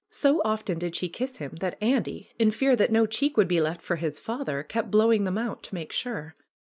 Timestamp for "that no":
2.75-3.05